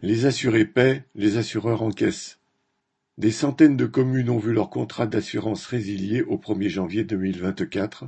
[0.00, 2.38] Les assurés paient, les assureurs encaissent.
[3.16, 8.04] Des centaines de communes ont vu leur contrat d'assurance résilié au 1er janvier 2024,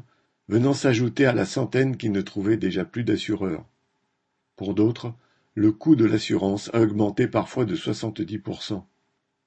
[0.46, 3.66] venant s'ajouter à la centaine qui ne trouvaient déjà plus d'assureurs.
[4.54, 5.14] Pour d'autres,
[5.54, 8.84] le coût de l'assurance a augmenté parfois de 70%.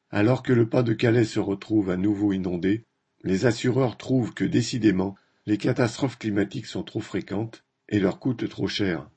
[0.10, 2.84] Alors que le Pas-de-Calais se retrouve à nouveau inondé,
[3.24, 5.16] les assureurs trouvent que décidément,
[5.46, 9.10] les catastrophes climatiques sont trop fréquentes et leur coûtent trop cher.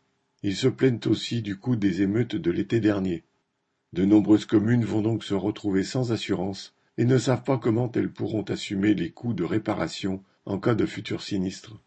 [0.46, 3.24] Ils se plaignent aussi du coût des émeutes de l'été dernier.
[3.92, 8.12] De nombreuses communes vont donc se retrouver sans assurance et ne savent pas comment elles
[8.12, 11.82] pourront assumer les coûts de réparation en cas de futur sinistre.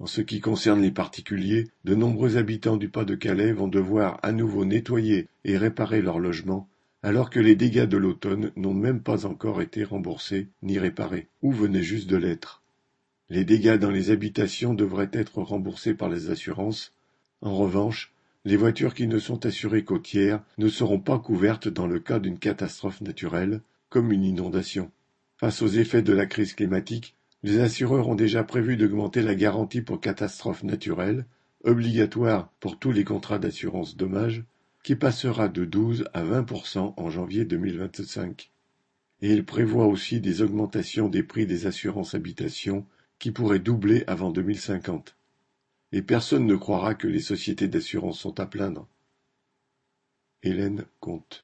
[0.00, 4.66] En ce qui concerne les particuliers, de nombreux habitants du Pas-de-Calais vont devoir à nouveau
[4.66, 6.68] nettoyer et réparer leurs logements,
[7.02, 11.52] alors que les dégâts de l'automne n'ont même pas encore été remboursés ni réparés, ou
[11.52, 12.60] venaient juste de l'être?
[13.30, 16.92] Les dégâts dans les habitations devraient être remboursés par les assurances.
[17.40, 18.12] En revanche,
[18.44, 22.18] les voitures qui ne sont assurées qu'au tiers ne seront pas couvertes dans le cas
[22.18, 24.90] d'une catastrophe naturelle, comme une inondation.
[25.36, 29.82] Face aux effets de la crise climatique, les assureurs ont déjà prévu d'augmenter la garantie
[29.82, 31.26] pour catastrophes naturelles,
[31.62, 34.44] obligatoire pour tous les contrats d'assurance dommages,
[34.82, 38.50] qui passera de 12 à 20% en janvier 2025.
[39.20, 42.86] Et ils prévoient aussi des augmentations des prix des assurances habitation
[43.18, 45.17] qui pourraient doubler avant 2050.
[45.92, 48.88] Et personne ne croira que les sociétés d'assurance sont à plaindre.
[50.42, 51.36] Hélène Comte